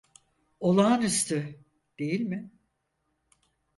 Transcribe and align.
Olağanüstü, 0.59 1.59
değil 1.99 2.21
mi? 2.21 2.51